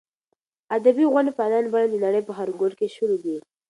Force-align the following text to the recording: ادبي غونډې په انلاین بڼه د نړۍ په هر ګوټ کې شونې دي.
ادبي 0.75 1.03
غونډې 1.11 1.31
په 1.35 1.41
انلاین 1.45 1.65
بڼه 1.73 1.87
د 1.89 1.95
نړۍ 2.05 2.21
په 2.25 2.33
هر 2.37 2.47
ګوټ 2.59 2.73
کې 2.79 2.93
شونې 2.95 3.17
دي. 3.23 3.37